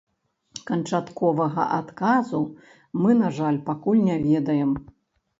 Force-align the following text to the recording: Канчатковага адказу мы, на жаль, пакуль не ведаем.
Канчатковага 0.67 1.65
адказу 1.79 2.41
мы, 3.01 3.17
на 3.19 3.29
жаль, 3.41 3.59
пакуль 3.67 4.01
не 4.07 4.17
ведаем. 4.25 4.71